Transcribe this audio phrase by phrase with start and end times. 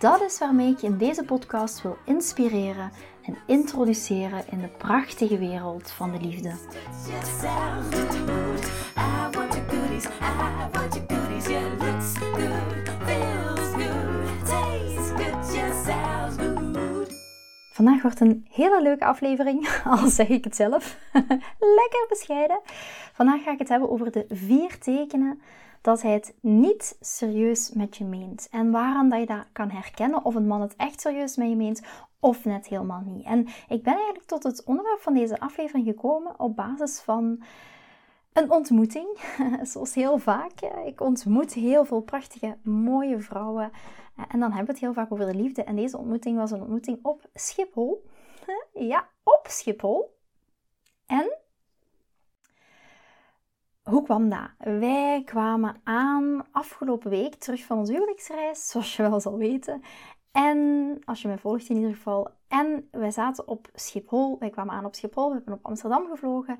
[0.00, 2.90] Dat is waarmee ik je in deze podcast wil inspireren
[3.22, 6.52] en introduceren in de prachtige wereld van de liefde.
[17.72, 20.98] Vandaag wordt een hele leuke aflevering, al zeg ik het zelf.
[21.78, 22.60] Lekker bescheiden.
[23.12, 25.40] Vandaag ga ik het hebben over de vier tekenen
[25.80, 28.48] dat hij het niet serieus met je meent.
[28.50, 31.56] En waaraan dat je dat kan herkennen of een man het echt serieus met je
[31.56, 31.82] meent
[32.20, 33.24] of net helemaal niet.
[33.24, 37.42] En ik ben eigenlijk tot het onderwerp van deze aflevering gekomen op basis van
[38.32, 39.18] een ontmoeting.
[39.62, 40.60] Zoals heel vaak.
[40.84, 43.70] Ik ontmoet heel veel prachtige, mooie vrouwen.
[44.28, 45.64] En dan hebben we het heel vaak over de liefde.
[45.64, 48.04] En deze ontmoeting was een ontmoeting op Schiphol.
[48.72, 50.18] Ja, op Schiphol.
[51.06, 51.38] En
[53.90, 54.50] hoe kwam dat?
[54.58, 59.82] Wij kwamen aan afgelopen week terug van onze huwelijksreis, zoals je wel zal weten.
[60.32, 62.28] En als je mij volgt in ieder geval.
[62.48, 64.38] En wij zaten op Schiphol.
[64.38, 65.28] Wij kwamen aan op Schiphol.
[65.28, 66.58] We hebben op Amsterdam gevlogen.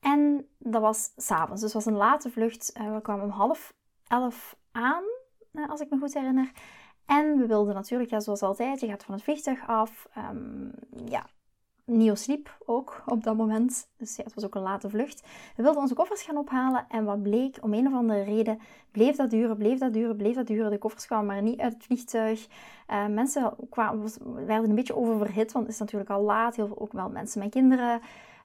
[0.00, 1.60] En dat was s'avonds.
[1.60, 2.72] Dus het was een late vlucht.
[2.72, 3.74] Eh, we kwamen om half
[4.06, 5.02] elf aan,
[5.52, 6.52] eh, als ik me goed herinner.
[7.06, 10.08] En we wilden natuurlijk, ja, zoals altijd, je gaat van het vliegtuig af.
[10.16, 10.72] Um,
[11.04, 11.26] ja,
[11.92, 13.88] Nio sliep ook op dat moment.
[13.96, 15.22] Dus ja, het was ook een late vlucht.
[15.56, 16.86] We wilden onze koffers gaan ophalen.
[16.88, 18.58] En wat bleek, om een of andere reden
[18.90, 20.70] bleef dat duren, bleef dat duren, bleef dat duren.
[20.70, 22.46] De koffers kwamen maar niet uit het vliegtuig.
[22.90, 24.10] Uh, mensen kwamen,
[24.46, 26.56] werden een beetje oververhit, want het is natuurlijk al laat.
[26.56, 28.00] Heel veel ook wel mensen met kinderen.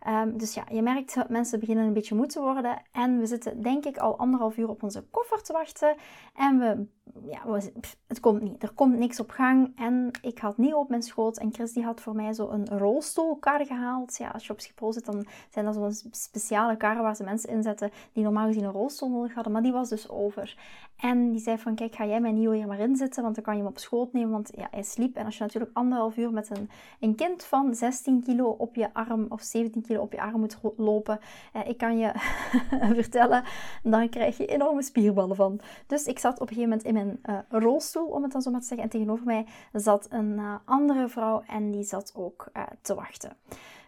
[0.07, 2.81] Um, dus ja, je merkt dat mensen beginnen een beetje moe te worden.
[2.91, 5.95] En we zitten denk ik al anderhalf uur op onze koffer te wachten.
[6.35, 6.85] En we,
[7.29, 7.59] ja,
[8.07, 8.63] het komt niet.
[8.63, 9.71] Er komt niks op gang.
[9.75, 11.37] En ik had niet op mijn schoot.
[11.37, 14.17] En Chris die had voor mij zo een rolstoelkar gehaald.
[14.17, 17.49] Ja, als je op Schiphol zit, dan zijn dat zo'n speciale karren waar ze mensen
[17.49, 19.53] inzetten die normaal gezien een rolstoel nodig hadden.
[19.53, 20.57] Maar die was dus over.
[20.97, 23.53] En die zei van, kijk, ga jij mijn nieuwe hier maar inzetten, want dan kan
[23.53, 25.15] je hem op schoot nemen, want ja, hij sliep.
[25.15, 26.69] En als je natuurlijk anderhalf uur met een,
[26.99, 30.57] een kind van 16 kilo op je arm of 17 kilo op je arm moet
[30.77, 31.19] lopen,
[31.53, 32.11] eh, ik kan je
[33.01, 33.43] vertellen,
[33.83, 35.59] dan krijg je enorme spierballen van.
[35.87, 38.51] Dus ik zat op een gegeven moment in mijn uh, rolstoel, om het dan zo
[38.51, 42.47] maar te zeggen, en tegenover mij zat een uh, andere vrouw en die zat ook
[42.53, 43.37] uh, te wachten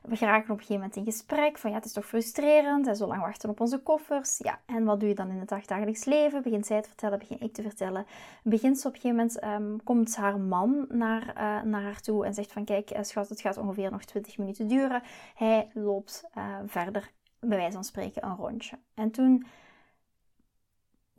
[0.02, 2.96] we geraken op een gegeven moment in gesprek van ja, het is toch frustrerend en
[2.96, 4.38] zo lang wachten op onze koffers.
[4.38, 6.44] Ja, en wat doe je dan in het dagelijks leven?
[6.44, 8.06] Begint zij te vertellen, begin ik te vertellen.
[8.44, 11.34] Begint ze op een gegeven moment, um, komt haar man naar,
[11.66, 15.02] naar haar toe en zegt van kijk schat, het gaat ongeveer nog 20 minuten duren.
[15.36, 16.24] Hij loopt
[16.66, 18.78] verder, bij wijze van spreken, een rondje.
[18.94, 19.46] En toen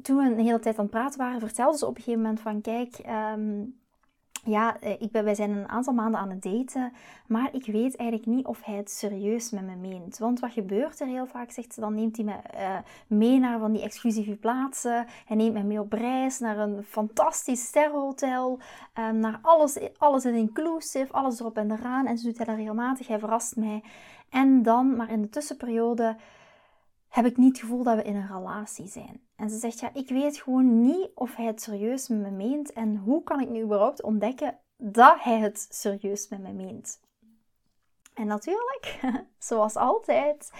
[0.03, 2.41] toen we een hele tijd aan het praten waren, vertelde ze op een gegeven moment
[2.41, 2.99] van kijk,
[3.34, 3.78] um,
[4.44, 6.93] ja, eh, ik ben, wij zijn een aantal maanden aan het daten,
[7.27, 10.19] maar ik weet eigenlijk niet of hij het serieus met me meent.
[10.19, 13.59] Want wat gebeurt er heel vaak, zegt ze, dan neemt hij me uh, mee naar
[13.59, 15.06] van die exclusieve plaatsen.
[15.27, 18.59] Hij neemt me mee op reis naar een fantastisch sterrenhotel,
[18.99, 22.06] um, naar alles, alles in inclusive, alles erop en eraan.
[22.06, 23.82] En zo doet hij dat regelmatig, hij verrast mij.
[24.31, 26.17] En dan, maar in de tussenperiode
[27.10, 29.21] heb ik niet het gevoel dat we in een relatie zijn.
[29.37, 32.72] En ze zegt, ja, ik weet gewoon niet of hij het serieus met me meent.
[32.72, 37.00] En hoe kan ik nu überhaupt ontdekken dat hij het serieus met me meent?
[38.15, 39.00] En natuurlijk,
[39.38, 40.53] zoals altijd,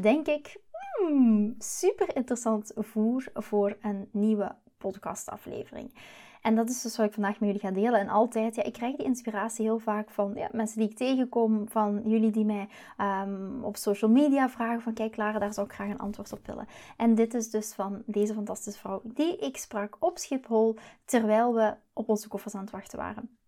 [0.00, 5.94] denk ik, hmm, super interessant voer voor een nieuwe podcastaflevering.
[6.40, 8.00] En dat is dus wat ik vandaag met jullie ga delen.
[8.00, 11.68] En altijd, ja, ik krijg die inspiratie heel vaak van ja, mensen die ik tegenkom,
[11.68, 12.68] van jullie die mij
[12.98, 16.46] um, op social media vragen van kijk Lara, daar zou ik graag een antwoord op
[16.46, 16.68] willen.
[16.96, 21.74] En dit is dus van deze fantastische vrouw die ik sprak op Schiphol terwijl we
[21.92, 23.38] op onze koffers aan het wachten waren.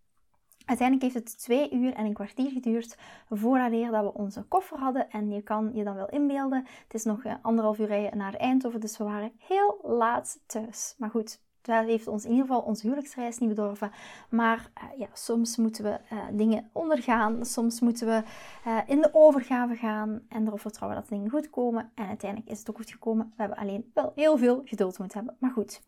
[0.64, 2.96] Uiteindelijk heeft het twee uur en een kwartier geduurd
[3.30, 5.10] voordat we onze koffer hadden.
[5.10, 8.80] En je kan je dan wel inbeelden, het is nog anderhalf uur rijden naar Eindhoven,
[8.80, 10.94] dus we waren heel laat thuis.
[10.98, 13.90] Maar goed, dat heeft ons in ieder geval onze huwelijksreis niet bedorven.
[14.28, 17.44] Maar uh, ja, soms moeten we uh, dingen ondergaan.
[17.44, 18.22] Soms moeten we
[18.66, 20.22] uh, in de overgave gaan.
[20.28, 21.90] En erop vertrouwen dat dingen goed komen.
[21.94, 23.26] En uiteindelijk is het ook goed gekomen.
[23.26, 25.36] We hebben alleen wel heel veel geduld moeten hebben.
[25.40, 25.82] Maar goed.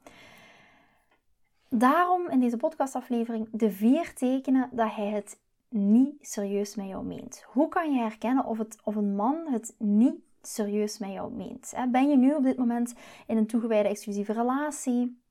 [1.69, 7.45] Daarom in deze podcastaflevering de vier tekenen dat hij het niet serieus met jou meent.
[7.47, 11.75] Hoe kan je herkennen of, het, of een man het niet serieus met jou meent?
[11.89, 12.95] Ben je nu op dit moment
[13.27, 15.23] in een toegewijde exclusieve relatie?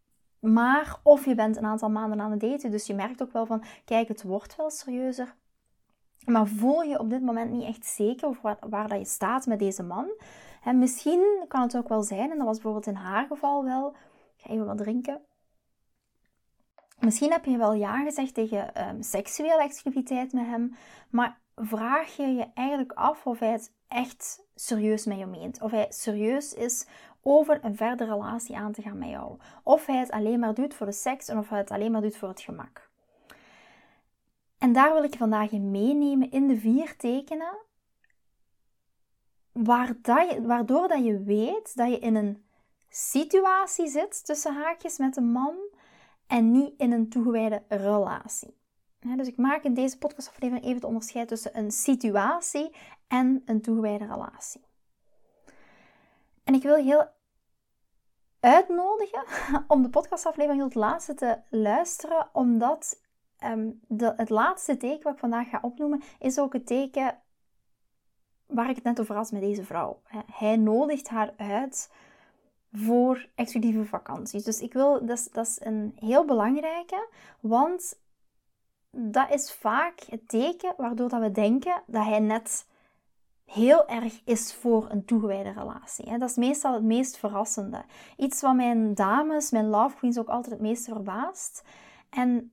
[0.44, 3.46] Maar of je bent een aantal maanden aan het daten, dus je merkt ook wel
[3.46, 5.36] van, kijk, het wordt wel serieuzer.
[6.26, 9.46] maar voel je op dit moment niet echt zeker over waar, waar dat je staat
[9.46, 10.12] met deze man.
[10.64, 13.96] En misschien kan het ook wel zijn, en dat was bijvoorbeeld in haar geval wel.
[14.36, 15.22] Ik ga even wat drinken.
[17.00, 20.76] Misschien heb je wel ja gezegd tegen um, seksuele exclusiviteit met hem,
[21.10, 25.62] maar vraag je je eigenlijk af of hij het echt serieus met je meent.
[25.62, 26.88] Of hij serieus is
[27.24, 29.38] over een verdere relatie aan te gaan met jou.
[29.64, 32.02] Of hij het alleen maar doet voor de seks en of hij het alleen maar
[32.02, 32.90] doet voor het gemak.
[34.58, 37.58] En daar wil ik je vandaag in meenemen in de vier tekenen,
[40.42, 42.46] waardoor dat je weet dat je in een
[42.90, 45.56] situatie zit tussen haakjes met een man
[46.28, 48.58] en niet in een toegewijde relatie.
[49.00, 52.76] dus ik maak in deze podcastaflevering even het onderscheid tussen een situatie
[53.08, 54.62] en een toegewijde relatie.
[56.44, 57.08] En ik wil je heel
[58.40, 59.24] uitnodigen
[59.68, 63.02] om de podcastaflevering tot het laatste te luisteren, omdat
[63.44, 63.70] Ehm,
[64.16, 67.18] het laatste teken wat ik vandaag ga opnoemen is ook het teken
[68.46, 70.02] waar ik het net over had met deze vrouw.
[70.32, 71.92] Hij nodigt haar uit
[72.74, 74.44] voor exclusieve vakanties.
[74.44, 77.08] Dus ik wil, dat is, dat is een heel belangrijke,
[77.40, 78.00] want
[78.92, 82.68] dat is vaak het teken waardoor dat we denken dat hij net
[83.46, 86.18] heel erg is voor een toegewijde relatie.
[86.18, 87.84] Dat is meestal het meest verrassende.
[88.18, 91.64] Iets wat mijn dames, mijn love queens ook altijd het meeste verbaast.
[92.10, 92.52] En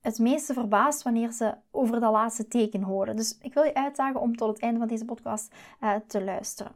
[0.00, 3.16] het meeste verbaasd wanneer ze over dat laatste teken horen.
[3.16, 6.72] Dus ik wil je uitdagen om tot het einde van deze podcast uh, te luisteren.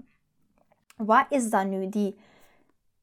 [0.96, 2.18] Wat is dan nu die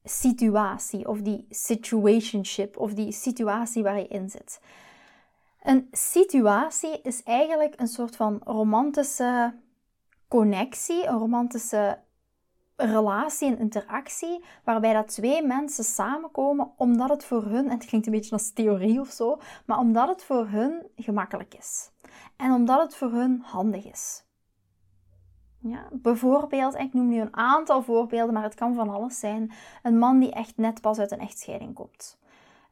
[0.04, 4.62] situatie of die situationship of die situatie waar je in zit?
[5.64, 9.54] Een situatie is eigenlijk een soort van romantische
[10.28, 12.00] connectie, een romantische
[12.76, 18.08] relatie en interactie waarbij dat twee mensen samenkomen omdat het voor hun, en het klinkt
[18.08, 21.92] een beetje als theorie of zo, maar omdat het voor hun gemakkelijk is.
[22.36, 24.24] En omdat het voor hun handig is.
[25.60, 29.52] Ja, bijvoorbeeld, ik noem nu een aantal voorbeelden, maar het kan van alles zijn.
[29.84, 32.18] Een man die echt net pas uit een echtscheiding komt.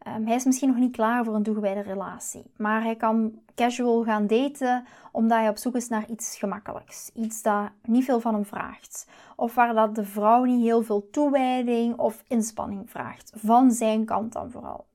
[0.03, 4.03] Ehm, hij is misschien nog niet klaar voor een toegewijde relatie, maar hij kan casual
[4.03, 7.11] gaan daten omdat hij op zoek is naar iets gemakkelijks.
[7.13, 9.07] Iets dat niet veel van hem vraagt.
[9.35, 13.31] Of waar dat de vrouw niet heel veel toewijding of inspanning vraagt.
[13.35, 14.85] Van zijn kant dan vooral.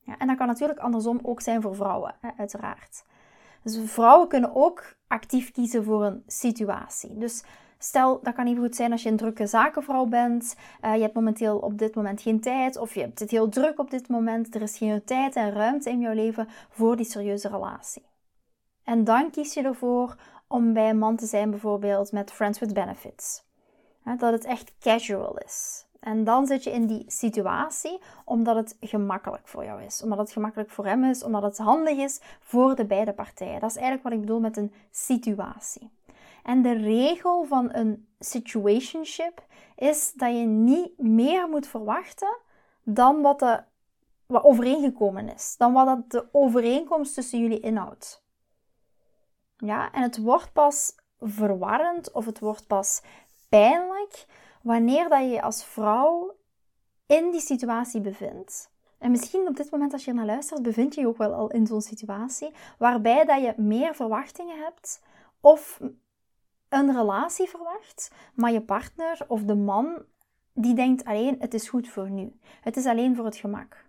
[0.00, 3.04] Ja, en dat kan natuurlijk andersom ook zijn voor vrouwen, uiteraard.
[3.62, 7.18] Dus vrouwen kunnen ook actief kiezen voor een situatie.
[7.18, 7.42] Dus
[7.84, 10.56] Stel, dat kan even goed zijn als je een drukke zakenvrouw bent.
[10.84, 12.76] Uh, je hebt momenteel op dit moment geen tijd.
[12.76, 14.54] Of je hebt het heel druk op dit moment.
[14.54, 18.02] Er is geen tijd en ruimte in jouw leven voor die serieuze relatie.
[18.84, 22.74] En dan kies je ervoor om bij een man te zijn, bijvoorbeeld met Friends with
[22.74, 23.44] Benefits.
[24.04, 25.86] dat het echt casual is.
[26.00, 30.02] En dan zit je in die situatie omdat het gemakkelijk voor jou is.
[30.02, 31.22] Omdat het gemakkelijk voor hem is.
[31.22, 33.60] Omdat het handig is voor de beide partijen.
[33.60, 35.90] Dat is eigenlijk wat ik bedoel met een situatie.
[36.42, 39.46] En de regel van een situationship
[39.76, 42.38] is dat je niet meer moet verwachten
[42.82, 43.62] dan wat, de,
[44.26, 45.54] wat overeengekomen is.
[45.58, 48.24] Dan wat de overeenkomst tussen jullie inhoudt.
[49.56, 53.02] Ja, en het wordt pas verwarrend of het wordt pas
[53.48, 54.26] pijnlijk
[54.62, 56.36] wanneer dat je je als vrouw
[57.06, 58.70] in die situatie bevindt.
[58.98, 61.50] En misschien op dit moment als je naar luistert, bevind je je ook wel al
[61.50, 65.02] in zo'n situatie waarbij dat je meer verwachtingen hebt
[65.40, 65.80] of
[66.72, 70.04] een relatie verwacht, maar je partner of de man
[70.52, 72.38] die denkt alleen het is goed voor nu.
[72.60, 73.84] Het is alleen voor het gemak.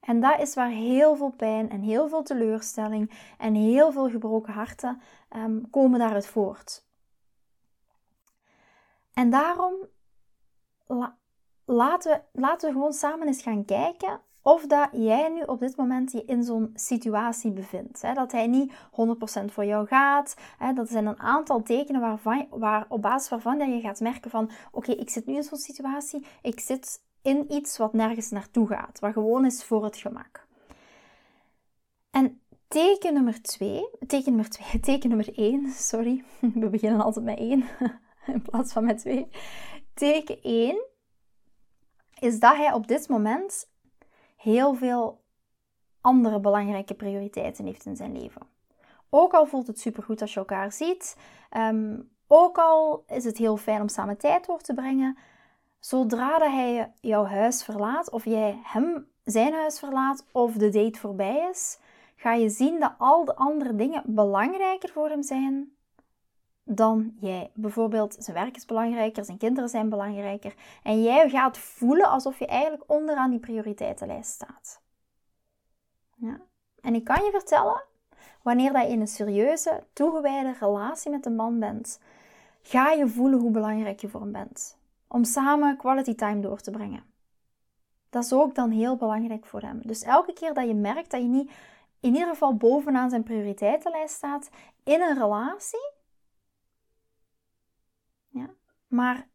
[0.00, 4.52] En dat is waar heel veel pijn en heel veel teleurstelling en heel veel gebroken
[4.52, 5.00] harten
[5.36, 6.84] um, komen daaruit voort.
[9.12, 9.74] En daarom
[11.64, 15.76] laten, we, laten we gewoon samen eens gaan kijken of dat jij nu op dit
[15.76, 18.02] moment je in zo'n situatie bevindt.
[18.02, 18.14] Hè?
[18.14, 20.34] Dat hij niet 100% voor jou gaat.
[20.58, 20.72] Hè?
[20.72, 24.50] Dat zijn een aantal tekenen waarvan, waar, op basis waarvan je gaat merken van...
[24.72, 26.26] Oké, ik zit nu in zo'n situatie.
[26.42, 28.98] Ik zit in iets wat nergens naartoe gaat.
[28.98, 30.46] Wat gewoon is voor het gemak.
[32.10, 33.88] En teken nummer 2...
[34.06, 34.80] Teken nummer 2...
[34.80, 36.24] Teken nummer 1, sorry.
[36.54, 37.64] We beginnen altijd met 1
[38.26, 39.28] in plaats van met 2.
[39.94, 40.84] Teken 1
[42.18, 43.68] is dat hij op dit moment
[44.40, 45.20] heel veel
[46.00, 48.42] andere belangrijke prioriteiten heeft in zijn leven.
[49.10, 51.16] Ook al voelt het supergoed als je elkaar ziet,
[51.56, 55.18] um, ook al is het heel fijn om samen tijd door te brengen,
[55.78, 61.48] zodra hij jouw huis verlaat, of jij hem zijn huis verlaat, of de date voorbij
[61.50, 61.78] is,
[62.16, 65.72] ga je zien dat al de andere dingen belangrijker voor hem zijn
[66.76, 67.50] dan jij.
[67.54, 70.54] Bijvoorbeeld, zijn werk is belangrijker, zijn kinderen zijn belangrijker.
[70.82, 74.80] En jij gaat voelen alsof je eigenlijk onderaan die prioriteitenlijst staat.
[76.16, 76.40] Ja.
[76.80, 77.82] En ik kan je vertellen
[78.42, 82.00] wanneer dat je in een serieuze, toegewijde relatie met een man bent,
[82.62, 84.78] ga je voelen hoe belangrijk je voor hem bent.
[85.08, 87.04] Om samen quality time door te brengen.
[88.10, 89.80] Dat is ook dan heel belangrijk voor hem.
[89.82, 91.50] Dus elke keer dat je merkt dat je niet
[92.00, 94.50] in ieder geval bovenaan zijn prioriteitenlijst staat
[94.84, 95.92] in een relatie,
[98.90, 99.28] maar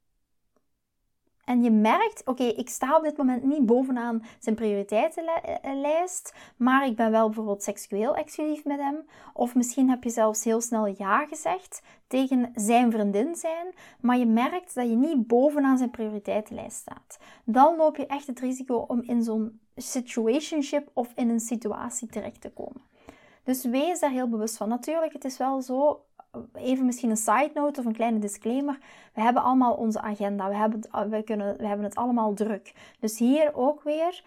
[1.45, 6.95] en je merkt, oké, ik sta op dit moment niet bovenaan zijn prioriteitenlijst, maar ik
[6.95, 9.05] ben wel bijvoorbeeld seksueel exclusief met hem.
[9.33, 14.25] Of misschien heb je zelfs heel snel ja gezegd tegen zijn vriendin zijn, maar je
[14.25, 17.17] merkt dat je niet bovenaan zijn prioriteitenlijst staat.
[17.43, 22.41] Dan loop je echt het risico om in zo'n situationship of in een situatie terecht
[22.41, 22.81] te komen.
[23.43, 24.69] Dus wees daar heel bewust van.
[24.69, 26.04] Natuurlijk, het is wel zo,
[26.53, 28.77] even misschien een side note of een kleine disclaimer.
[29.13, 30.49] We hebben allemaal onze agenda.
[30.49, 32.73] We hebben, het, we kunnen, we hebben het allemaal druk.
[32.99, 34.23] Dus hier ook weer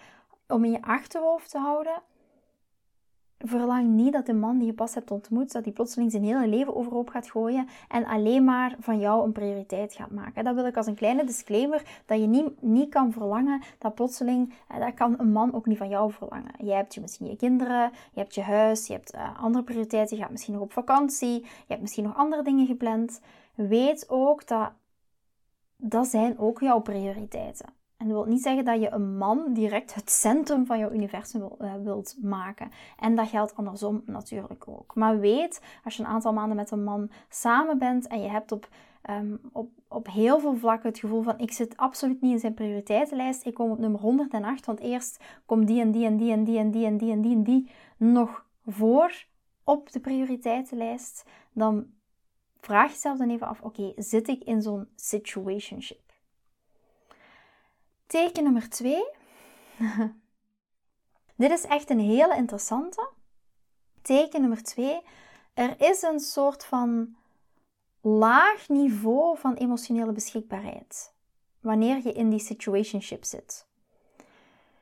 [0.49, 2.03] om in je achterhoofd te houden.
[3.39, 6.47] Verlang niet dat de man die je pas hebt ontmoet, dat die plotseling zijn hele
[6.47, 10.45] leven overhoop gaat gooien en alleen maar van jou een prioriteit gaat maken.
[10.45, 14.55] Dat wil ik als een kleine disclaimer, dat je niet, niet kan verlangen dat plotseling,
[14.69, 16.53] eh, dat kan een man ook niet van jou verlangen.
[16.59, 20.17] Jij hebt je misschien je kinderen, je hebt je huis, je hebt uh, andere prioriteiten,
[20.17, 23.21] je gaat misschien nog op vakantie, je hebt misschien nog andere dingen gepland.
[23.55, 24.73] Weet ook dat
[25.77, 27.78] dat zijn ook jouw prioriteiten.
[27.99, 31.49] En dat wil niet zeggen dat je een man direct het centrum van jouw universum
[31.61, 32.71] uh, wilt maken.
[32.99, 34.95] En dat geldt andersom natuurlijk ook.
[34.95, 38.53] Maar weet, als je een aantal maanden met een man samen bent en je hebt
[38.53, 38.69] op,
[39.03, 42.55] ehm, op, op heel veel vlakken het gevoel van ik zit absoluut niet in zijn
[42.55, 43.47] prioriteitenlijst.
[43.47, 46.59] Ik kom op nummer 108, want eerst komt die en die en die en die
[46.59, 49.25] en die en die en die en die nog voor
[49.65, 51.25] op de prioriteitenlijst.
[51.53, 51.87] Dan
[52.61, 56.08] vraag jezelf dan even af, oké, zit ik in zo'n situationship?
[58.09, 59.05] Teken nummer twee.
[61.37, 63.09] Dit is echt een hele interessante.
[64.03, 65.01] Teken nummer twee.
[65.55, 67.17] Er is een soort van
[68.01, 71.13] laag niveau van emotionele beschikbaarheid.
[71.61, 73.67] Wanneer je in die situationship zit.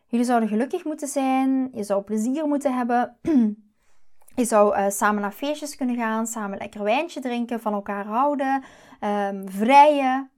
[0.07, 1.69] Jullie zouden gelukkig moeten zijn.
[1.73, 3.17] Je zou plezier moeten hebben.
[4.35, 8.65] Je zou uh, samen naar feestjes kunnen gaan, samen lekker wijntje drinken, van elkaar houden,
[9.01, 10.31] um, vrijen,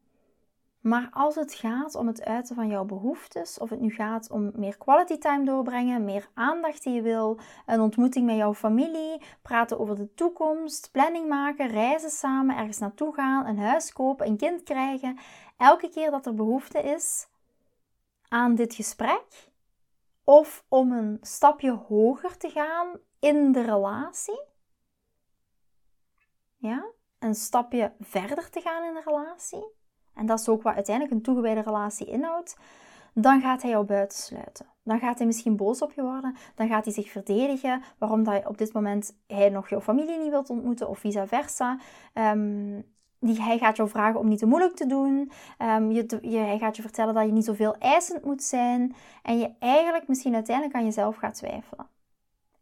[0.88, 4.50] maar als het gaat om het uiten van jouw behoeftes, of het nu gaat om
[4.54, 9.78] meer quality time doorbrengen, meer aandacht die je wil, een ontmoeting met jouw familie, praten
[9.78, 14.62] over de toekomst, planning maken, reizen samen, ergens naartoe gaan, een huis kopen, een kind
[14.62, 15.18] krijgen,
[15.56, 17.28] elke keer dat er behoefte is
[18.28, 19.50] aan dit gesprek,
[20.24, 24.40] of om een stapje hoger te gaan in de relatie,
[26.56, 26.84] ja,
[27.18, 29.76] een stapje verder te gaan in de relatie
[30.18, 32.56] en dat is ook wat uiteindelijk een toegewijde relatie inhoudt,
[33.12, 34.66] dan gaat hij jou buitensluiten.
[34.82, 36.36] Dan gaat hij misschien boos op je worden.
[36.54, 40.30] Dan gaat hij zich verdedigen waarom dat op dit moment hij nog jouw familie niet
[40.30, 41.78] wilt ontmoeten of vice versa.
[42.14, 42.84] Um,
[43.18, 45.30] die, hij gaat jou vragen om niet te moeilijk te doen.
[45.58, 48.94] Um, je, je, hij gaat je vertellen dat je niet zoveel eisend moet zijn.
[49.22, 51.86] En je eigenlijk misschien uiteindelijk aan jezelf gaat twijfelen.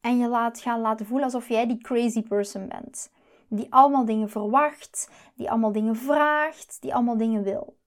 [0.01, 3.11] En je laat gaan laten voelen alsof jij die crazy person bent
[3.49, 7.79] die allemaal dingen verwacht, die allemaal dingen vraagt, die allemaal dingen wil.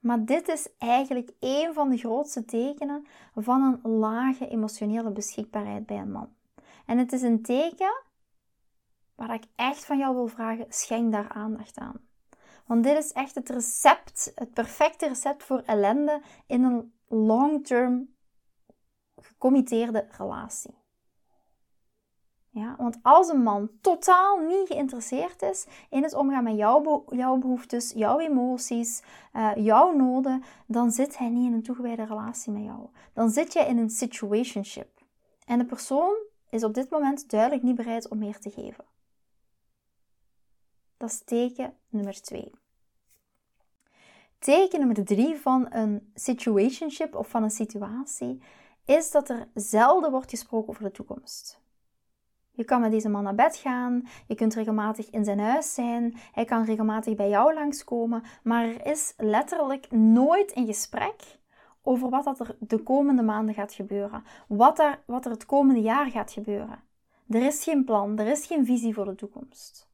[0.00, 5.98] Maar dit is eigenlijk een van de grootste tekenen van een lage emotionele beschikbaarheid bij
[5.98, 6.34] een man.
[6.86, 8.02] En het is een teken
[9.14, 12.00] waar ik echt van jou wil vragen: schenk daar aandacht aan.
[12.66, 18.14] Want dit is echt het recept, het perfecte recept voor ellende in een long-term
[19.16, 20.81] gecommitteerde relatie.
[22.54, 27.36] Ja, want als een man totaal niet geïnteresseerd is in het omgaan met jouw, jouw
[27.36, 32.62] behoeftes, jouw emoties, uh, jouw noden, dan zit hij niet in een toegewijde relatie met
[32.62, 32.88] jou.
[33.12, 35.00] Dan zit je in een situationship.
[35.46, 36.16] En de persoon
[36.50, 38.84] is op dit moment duidelijk niet bereid om meer te geven.
[40.96, 42.50] Dat is teken nummer twee.
[44.38, 48.42] Teken nummer drie van een situationship of van een situatie
[48.84, 51.61] is dat er zelden wordt gesproken over de toekomst.
[52.54, 56.16] Je kan met deze man naar bed gaan, je kunt regelmatig in zijn huis zijn,
[56.32, 61.40] hij kan regelmatig bij jou langskomen, maar er is letterlijk nooit een gesprek
[61.82, 65.80] over wat dat er de komende maanden gaat gebeuren, wat er, wat er het komende
[65.80, 66.82] jaar gaat gebeuren.
[67.28, 69.90] Er is geen plan, er is geen visie voor de toekomst.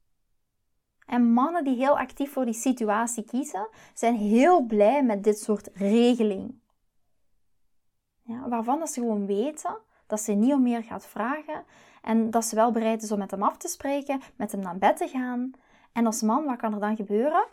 [1.07, 5.71] En mannen die heel actief voor die situatie kiezen, zijn heel blij met dit soort
[5.75, 6.61] regeling.
[8.23, 11.65] Ja, waarvan dat ze gewoon weten dat ze niet om meer gaat vragen
[12.03, 14.79] en dat ze wel bereid is om met hem af te spreken, met hem naar
[14.79, 15.51] bed te gaan.
[15.93, 17.47] En als man, wat kan er dan gebeuren?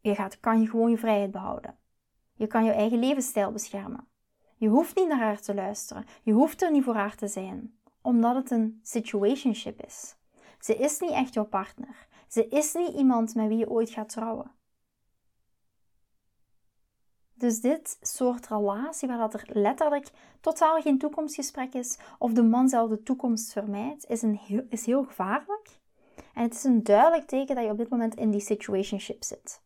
[0.00, 1.76] Je gaat, kan je gewoon je vrijheid behouden.
[2.34, 4.06] Je kan je eigen levensstijl beschermen.
[4.56, 6.04] Je hoeft niet naar haar te luisteren.
[6.22, 7.76] Je hoeft er niet voor haar te zijn.
[8.02, 10.16] omdat het een situationship is.
[10.58, 12.06] Ze is niet echt jouw partner.
[12.28, 14.50] Ze is niet iemand met wie je ooit gaat trouwen.
[17.42, 22.68] Dus dit soort relatie, waar dat er letterlijk totaal geen toekomstgesprek is, of de man
[22.68, 25.68] zelf de toekomst vermijdt, is, een heel, is heel gevaarlijk.
[26.34, 29.62] En het is een duidelijk teken dat je op dit moment in die situationship zit.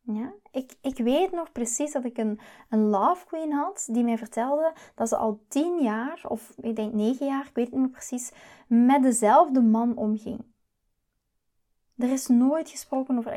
[0.00, 0.32] Ja?
[0.50, 4.72] Ik, ik weet nog precies dat ik een, een love queen had die mij vertelde
[4.94, 7.90] dat ze al tien jaar, of ik denk negen jaar, ik weet het niet meer
[7.90, 8.32] precies,
[8.66, 10.44] met dezelfde man omging.
[11.96, 13.32] Er is nooit gesproken over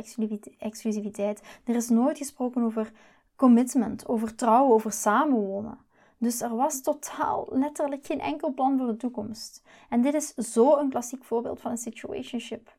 [0.58, 1.42] exclusiviteit.
[1.63, 2.92] Er is nooit gesproken over
[3.36, 5.77] commitment, over trouwen, over samenwonen.
[6.18, 9.63] Dus er was totaal letterlijk geen enkel plan voor de toekomst.
[9.89, 12.75] En dit is zo een klassiek voorbeeld van een situationship.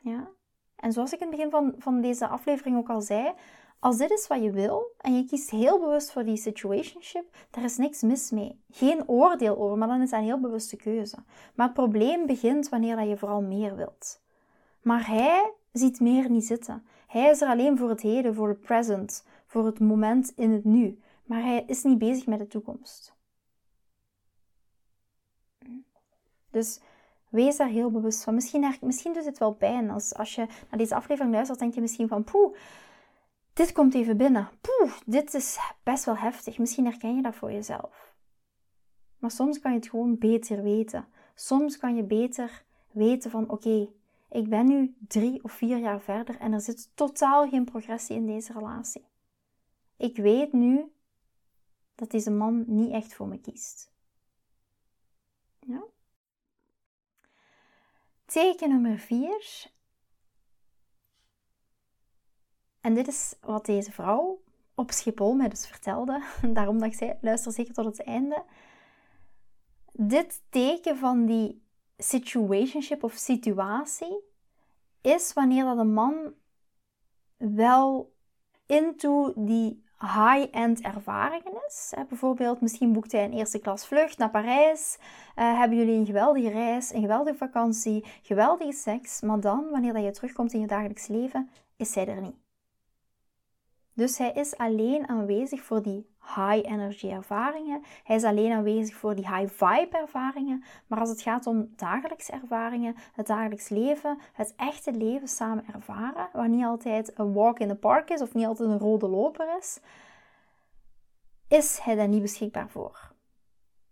[0.00, 0.28] Ja?
[0.76, 3.32] En zoals ik in het begin van, van deze aflevering ook al zei,
[3.78, 7.64] als dit is wat je wil en je kiest heel bewust voor die situationship, daar
[7.64, 8.60] is niks mis mee.
[8.70, 11.16] Geen oordeel over, maar dan is dat een heel bewuste keuze.
[11.54, 14.22] Maar het probleem begint wanneer je vooral meer wilt.
[14.82, 16.86] Maar hij ziet meer niet zitten.
[17.14, 20.64] Hij is er alleen voor het heden, voor het present, voor het moment in het
[20.64, 21.00] nu.
[21.24, 23.14] Maar hij is niet bezig met de toekomst.
[26.50, 26.80] Dus
[27.28, 28.34] wees daar heel bewust van.
[28.34, 29.90] Misschien, misschien doet het wel pijn.
[29.90, 32.24] Als, als je naar deze aflevering luistert, denk je misschien van...
[32.24, 32.56] Poeh,
[33.52, 34.48] dit komt even binnen.
[34.60, 36.58] Poeh, dit is best wel heftig.
[36.58, 38.14] Misschien herken je dat voor jezelf.
[39.18, 41.06] Maar soms kan je het gewoon beter weten.
[41.34, 43.50] Soms kan je beter weten van...
[43.50, 43.88] Oké,
[44.34, 48.26] ik ben nu drie of vier jaar verder en er zit totaal geen progressie in
[48.26, 49.06] deze relatie.
[49.96, 50.92] Ik weet nu
[51.94, 53.92] dat deze man niet echt voor me kiest.
[55.58, 55.84] Ja?
[58.24, 59.72] Teken nummer vier.
[62.80, 64.42] En dit is wat deze vrouw
[64.74, 66.24] op Schiphol mij dus vertelde.
[66.52, 68.44] Daarom dat ik zei, luister zeker tot het einde.
[69.92, 71.63] Dit teken van die
[71.96, 74.20] situationship of situatie
[75.00, 76.34] is wanneer dat een man
[77.36, 78.12] wel
[78.66, 81.92] into die high-end ervaringen is.
[82.08, 84.98] bijvoorbeeld, misschien boekt hij een eerste klas vlucht naar Parijs.
[85.00, 89.20] Uh, hebben jullie een geweldige reis, een geweldige vakantie, geweldige seks.
[89.20, 92.36] Maar dan, wanneer dat je terugkomt in je dagelijks leven, is hij er niet.
[93.92, 97.82] Dus hij is alleen aanwezig voor die high energy ervaringen.
[98.04, 100.64] Hij is alleen aanwezig voor die high vibe ervaringen.
[100.86, 106.28] Maar als het gaat om dagelijkse ervaringen, het dagelijks leven, het echte leven samen ervaren,
[106.32, 109.56] waar niet altijd een walk in the park is of niet altijd een rode loper
[109.58, 109.80] is,
[111.48, 113.12] is hij daar niet beschikbaar voor.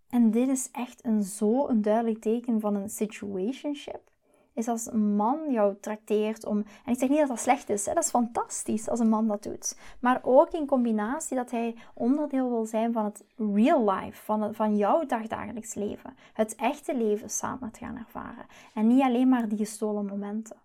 [0.09, 4.12] En dit is echt een zo een duidelijk teken van een situationship
[4.55, 6.65] is als een man jou trakteert om.
[6.85, 7.95] En ik zeg niet dat dat slecht is, hè?
[7.95, 9.79] dat is fantastisch als een man dat doet.
[10.01, 14.77] Maar ook in combinatie dat hij onderdeel wil zijn van het real life, van, van
[14.77, 16.17] jouw dagdagelijks leven.
[16.33, 18.47] Het echte leven samen te gaan ervaren.
[18.75, 20.57] En niet alleen maar die gestolen momenten.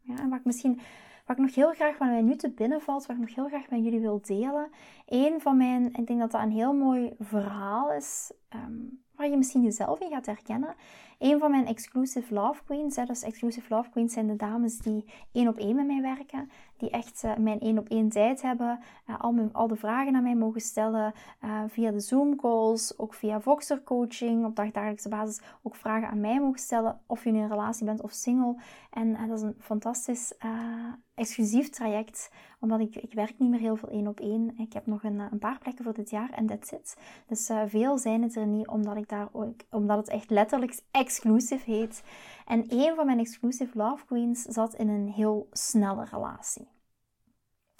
[0.00, 0.80] Ja, en wat ik misschien.
[1.26, 3.48] Wat ik nog heel graag, wat mij nu te binnen valt, wat ik nog heel
[3.48, 4.70] graag met jullie wil delen.
[5.06, 8.72] Een van mijn, ik denk dat dat een heel mooi verhaal is, ehm,
[9.16, 10.74] waar je misschien jezelf in gaat herkennen,
[11.22, 15.48] een van mijn exclusive love queens, dus exclusive love queens zijn de dames die één
[15.48, 19.20] op één met mij werken, die echt uh, mijn één op één tijd hebben, uh,
[19.20, 21.12] al, mijn, al de vragen aan mij mogen stellen
[21.44, 26.20] uh, via de Zoom calls, ook via Voxer coaching op dagdagelijkse basis, ook vragen aan
[26.20, 28.56] mij mogen stellen of je in een relatie bent of single.
[28.90, 30.34] En dat is een fantastisch
[31.14, 32.30] exclusief traject,
[32.60, 34.54] omdat ik, ik werk niet meer heel veel één op één.
[34.58, 36.96] Ik heb nog een, een paar plekken voor dit jaar en that's it.
[37.26, 40.80] Dus veel zijn het er niet, omdat, ik daar ook, omdat het echt letterlijk
[41.12, 42.02] exclusive heet.
[42.46, 46.68] En een van mijn exclusive love queens zat in een heel snelle relatie.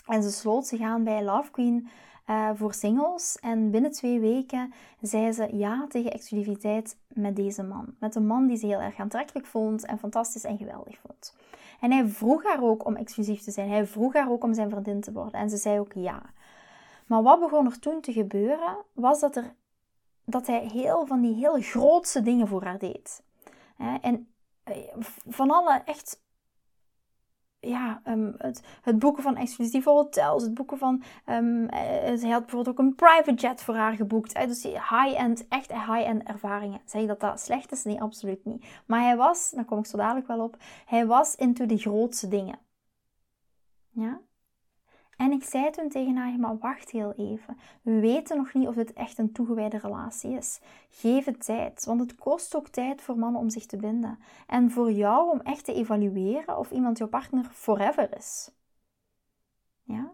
[0.07, 1.89] En ze sloot zich aan bij Love Queen
[2.27, 3.39] uh, voor singles.
[3.41, 7.95] En binnen twee weken zei ze ja tegen exclusiviteit met deze man.
[8.01, 11.37] Met een man die ze heel erg aantrekkelijk vond en fantastisch en geweldig vond.
[11.81, 13.69] En hij vroeg haar ook om exclusief te zijn.
[13.69, 15.41] Hij vroeg haar ook om zijn vriendin te worden.
[15.41, 16.23] En ze zei ook ja.
[17.07, 19.55] Maar wat begon er toen te gebeuren, was dat, er,
[20.25, 23.23] dat hij heel van die heel grootste dingen voor haar deed.
[24.01, 24.33] En
[24.63, 24.75] eh,
[25.27, 26.21] van alle echt
[27.61, 31.03] ja, um, het, het, boeken van exclusieve hotels, het boeken van.
[31.25, 34.35] Hij had bijvoorbeeld ook een private jet voor haar geboekt.
[34.35, 36.81] Dus high-end, echt high-end ervaringen.
[36.85, 37.85] Zeg je dat dat slecht is?
[37.85, 38.67] Nee, absoluut niet.
[38.87, 40.57] Maar hij was, daar kom ik zo dadelijk wel op,
[40.87, 42.59] hij was into de grootste dingen.
[43.91, 44.21] Ja?
[45.23, 47.59] En ik zei toen tegen haar, maar wacht heel even.
[47.83, 50.61] We weten nog niet of dit echt een toegewijde relatie is.
[50.91, 54.19] Geef het tijd, want het kost ook tijd voor mannen om zich te binden.
[54.47, 58.51] En voor jou om echt te evalueren of iemand jouw partner forever is.
[59.83, 60.13] Ja?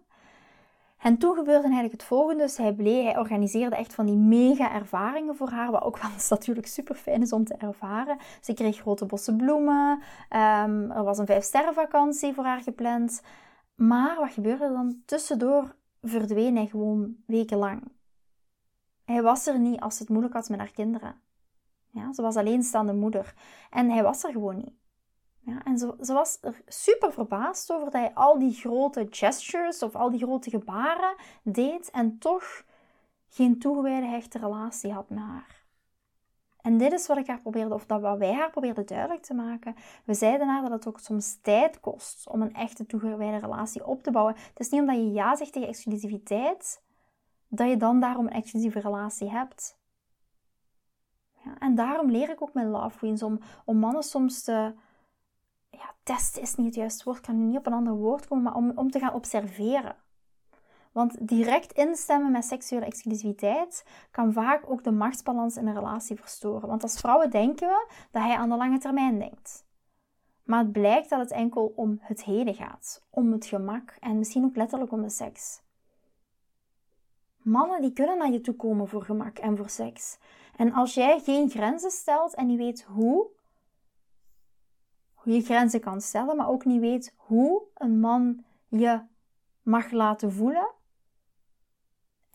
[0.98, 2.42] En toen gebeurde eigenlijk het volgende.
[2.42, 5.70] Dus hij, bleef, hij organiseerde echt van die mega ervaringen voor haar.
[5.70, 8.18] Wat ook wel natuurlijk super fijn is om te ervaren.
[8.40, 10.02] Ze kreeg grote bossen bloemen.
[10.28, 13.22] Ehm, er was een vijf sterren vakantie voor haar gepland.
[13.78, 15.02] Maar wat gebeurde dan?
[15.04, 17.82] Tussendoor verdween hij gewoon wekenlang.
[19.04, 21.20] Hij was er niet als het moeilijk had met haar kinderen.
[21.90, 23.34] Ja, ze was alleenstaande moeder.
[23.70, 24.74] En hij was er gewoon niet.
[25.38, 29.82] Ja, en ze, ze, was er super verbaasd over dat hij al die grote gestures
[29.82, 32.64] of al die grote gebaren deed en toch
[33.28, 35.57] geen toegewijde hechte relatie had met haar.
[36.60, 39.34] En dit is wat ik haar probeerde, of dat wat wij haar probeerden duidelijk te
[39.34, 39.74] maken.
[40.04, 44.02] We zeiden haar dat het ook soms tijd kost om een echte toegewijde relatie op
[44.02, 44.34] te bouwen.
[44.34, 46.82] Het is niet omdat je ja zegt tegen exclusiviteit,
[47.48, 49.78] dat je dan daarom een exclusieve relatie hebt.
[51.44, 54.74] Ja, en daarom leer ik ook met Love Queens om, om mannen soms te
[55.70, 58.54] ja, testen is niet het juiste woord, kan niet op een ander woord komen, maar
[58.54, 59.96] om, om te gaan observeren.
[60.98, 66.68] Want direct instemmen met seksuele exclusiviteit kan vaak ook de machtsbalans in een relatie verstoren.
[66.68, 69.66] Want als vrouwen denken we dat hij aan de lange termijn denkt.
[70.44, 74.44] Maar het blijkt dat het enkel om het heden gaat, om het gemak en misschien
[74.44, 75.62] ook letterlijk om de seks.
[77.36, 80.18] Mannen die kunnen naar je toe komen voor gemak en voor seks.
[80.56, 83.26] En als jij geen grenzen stelt en niet weet hoe,
[85.14, 89.00] hoe je grenzen kan stellen, maar ook niet weet hoe een man je
[89.62, 90.76] mag laten voelen.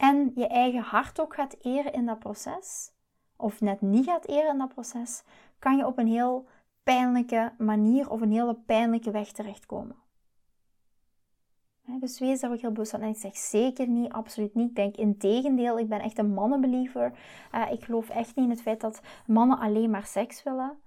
[0.09, 2.91] En je eigen hart ook gaat eren in dat proces,
[3.35, 5.23] of net niet gaat eren in dat proces,
[5.59, 6.47] kan je op een heel
[6.83, 9.95] pijnlijke manier of een hele pijnlijke weg terechtkomen.
[11.99, 13.01] Dus wees daar ook heel bewust van.
[13.01, 14.69] En ik zeg zeker niet, absoluut niet.
[14.69, 17.13] Ik denk in tegendeel, ik ben echt een mannenbeliever.
[17.55, 20.77] Uh, ik geloof echt niet in het feit dat mannen alleen maar seks willen.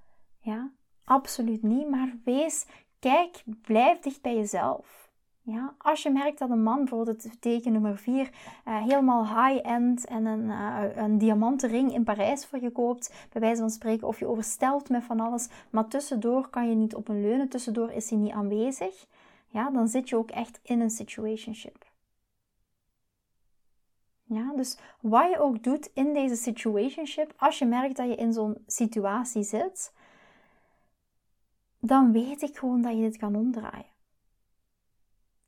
[0.40, 0.72] Ja,
[1.06, 2.66] Absoluut niet, maar wees,
[2.98, 5.05] kijk, blijf dicht bij jezelf.
[5.48, 8.30] Ja, als je merkt dat een man, bijvoorbeeld het teken nummer 4,
[8.68, 13.40] uh, helemaal high-end en een, uh, een diamanten ring in Parijs voor je koopt, bij
[13.40, 17.08] wijze van spreken, of je overstelt met van alles, maar tussendoor kan je niet op
[17.08, 19.06] een leunen, tussendoor is hij niet aanwezig,
[19.48, 21.84] ja, dan zit je ook echt in een situationship.
[24.22, 28.32] Ja, dus wat je ook doet in deze situationship, als je merkt dat je in
[28.32, 29.92] zo'n situatie zit,
[31.78, 33.94] dan weet ik gewoon dat je dit kan omdraaien.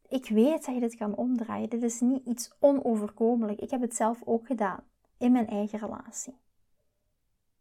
[0.09, 1.69] Ik weet dat je dit kan omdraaien.
[1.69, 3.61] Dit is niet iets onoverkomelijk.
[3.61, 4.81] Ik heb het zelf ook gedaan
[5.19, 6.37] in mijn eigen relatie.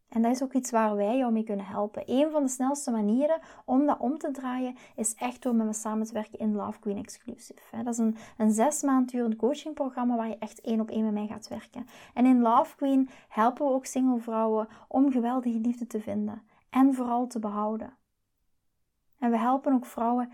[0.10, 2.04] En dat is ook iets waar wij jou mee kunnen helpen.
[2.06, 5.74] Een van de snelste manieren om dat om te draaien is echt door met me
[5.74, 7.84] samen te werken in Love Queen Exclusive.
[7.84, 11.14] Dat is een, een zes maand durend coachingprogramma waar je echt één op één met
[11.14, 11.88] mij gaat werken.
[12.14, 16.94] En in Love Queen helpen we ook single vrouwen om geweldige liefde te vinden en
[16.94, 17.98] vooral te behouden.
[19.20, 20.32] En we helpen ook vrouwen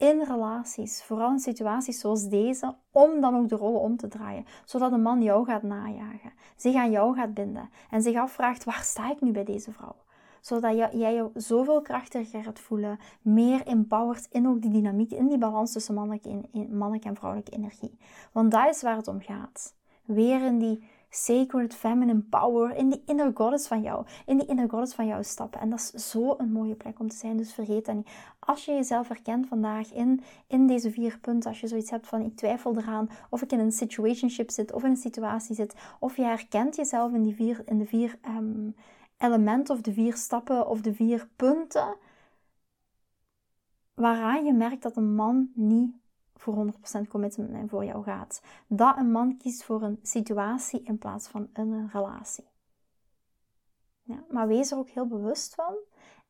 [0.00, 4.44] in relaties, vooral in situaties zoals deze, om dan ook de rollen om te draaien.
[4.64, 8.82] Zodat een man jou gaat najagen, zich aan jou gaat binden en zich afvraagt: waar
[8.82, 9.96] sta ik nu bij deze vrouw?
[10.40, 15.38] Zodat jij je zoveel krachtiger gaat voelen, meer empowered in ook die dynamiek, in die
[15.38, 17.98] balans tussen mannelijke, mannelijke en vrouwelijke energie.
[18.32, 19.74] Want dat is waar het om gaat.
[20.04, 24.68] Weer in die sacred feminine power, in die inner goddess van jou, in die inner
[24.68, 25.60] goddess van jou stappen.
[25.60, 28.08] En dat is zo een mooie plek om te zijn, dus vergeet dat niet.
[28.38, 32.20] Als je jezelf herkent vandaag in, in deze vier punten, als je zoiets hebt van
[32.20, 36.16] ik twijfel eraan of ik in een situationship zit of in een situatie zit, of
[36.16, 38.74] je herkent jezelf in, die vier, in de vier um,
[39.18, 41.96] elementen of de vier stappen of de vier punten,
[43.94, 45.99] waaraan je merkt dat een man niet
[46.40, 46.72] voor
[47.04, 48.42] 100% commitment voor jou gaat.
[48.66, 52.48] Dat een man kiest voor een situatie in plaats van een relatie.
[54.02, 55.74] Ja, maar wees er ook heel bewust van.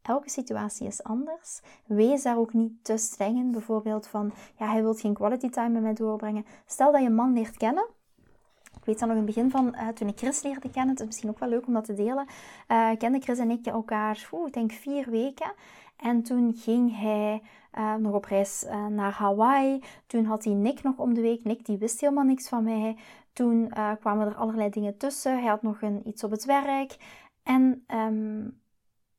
[0.03, 1.61] Elke situatie is anders.
[1.87, 3.51] Wees daar ook niet te streng in.
[3.51, 6.47] Bijvoorbeeld van, ja, hij wil geen quality time met doorbrengen.
[6.67, 7.89] Stel dat je een man leert kennen.
[8.77, 11.01] Ik weet dan nog in het begin van, uh, toen ik Chris leerde kennen, het
[11.01, 12.27] is misschien ook wel leuk om dat te delen,
[12.69, 15.53] uh, kenden Chris en ik elkaar, oeh, ik denk vier weken.
[16.01, 17.43] En toen ging hij
[17.79, 19.83] uh, nog op reis uh, naar Hawaii.
[20.07, 21.45] Toen had hij Nick nog om de week.
[21.45, 22.97] Nick die wist helemaal niks van mij.
[23.33, 25.39] Toen uh, kwamen er allerlei dingen tussen.
[25.39, 26.97] Hij had nog een, iets op het werk.
[27.43, 28.61] En um,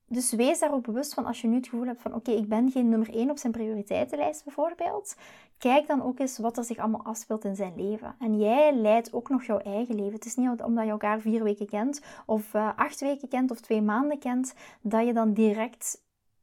[0.08, 2.50] dus wees daar ook bewust van als je nu het gevoel hebt van oké, ik
[2.50, 5.16] ben geen nummer 1 op zijn prioriteitenlijst bijvoorbeeld.
[5.58, 8.16] Kijk dan ook eens wat er zich allemaal afspeelt in zijn leven.
[8.20, 10.14] En jij leidt ook nog jouw eigen leven.
[10.14, 13.82] Het is niet omdat je elkaar vier weken kent of acht weken kent of twee
[13.82, 16.02] maanden kent, dat je dan direct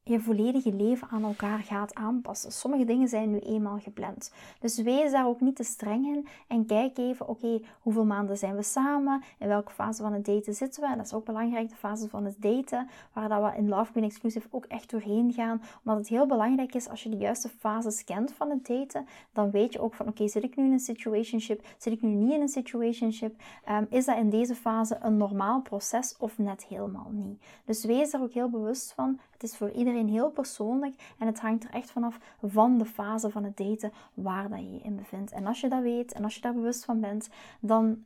[0.09, 2.53] je volledige leven aan elkaar gaat aanpassen.
[2.53, 4.33] Sommige dingen zijn nu eenmaal gepland.
[4.61, 8.57] Dus wees daar ook niet te streng in en kijk even, oké, hoeveel maanden zijn
[8.57, 9.23] we samen?
[9.38, 10.88] In welke fase van het daten zitten we?
[10.88, 13.90] En dat is ook belangrijk, de fase van het daten, waar dat we in Love
[13.90, 15.62] Queen Exclusive ook echt doorheen gaan.
[15.85, 19.51] Omdat het heel belangrijk is, als je de juiste fases kent van het daten, dan
[19.51, 21.66] weet je ook van, oké, zit ik nu in een situationship?
[21.79, 23.35] Zit ik nu niet in een situationship?
[23.68, 27.42] Um, is dat in deze fase een normaal proces of net helemaal niet?
[27.64, 29.18] Dus wees daar ook heel bewust van.
[29.38, 33.31] Het is voor iedereen heel persoonlijk en het hangt er echt vanaf van de fase
[33.31, 35.33] van het daten waar dat je je in bevindt.
[35.33, 37.29] En als je dat weet en als je daar bewust van bent,
[37.61, 38.05] dan,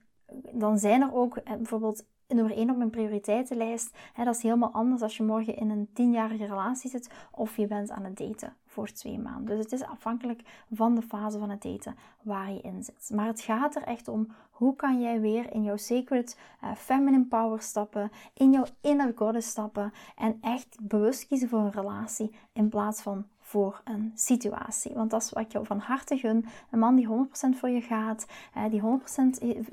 [0.52, 3.96] dan zijn er ook eh, bijvoorbeeld nummer 1 op mijn prioriteitenlijst.
[4.16, 7.90] Dat is helemaal anders als je morgen in een tienjarige relatie zit of je bent
[7.90, 9.56] aan het daten voor twee maanden.
[9.56, 13.10] Dus het is afhankelijk van de fase van het daten waar je in zit.
[13.14, 17.24] Maar het gaat er echt om hoe kan jij weer in jouw sacred uh, feminine
[17.24, 22.68] power stappen, in jouw inner goddess stappen en echt bewust kiezen voor een relatie in
[22.68, 24.94] plaats van voor een situatie.
[24.94, 26.46] Want dat is wat ik jou van harte gun.
[26.70, 28.26] Een man die 100% voor je gaat,
[28.70, 28.84] die 100%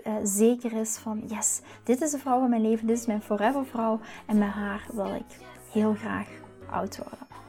[0.03, 3.21] eh, zeker is van yes, dit is de vrouw van mijn leven, dit is mijn
[3.21, 5.37] forever vrouw en met haar wil ik
[5.71, 6.27] heel graag
[6.69, 7.48] oud worden.